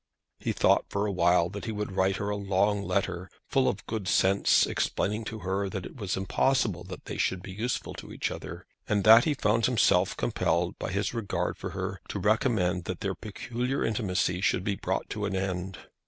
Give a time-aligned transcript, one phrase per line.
[0.39, 3.85] He thought for a while that he would write her a long letter, full of
[3.85, 8.11] good sense; explaining to her that it was impossible that they should be useful to
[8.11, 12.85] each other, and that he found himself compelled, by his regard for her, to recommend
[12.85, 15.77] that their peculiar intimacy should be brought to an end.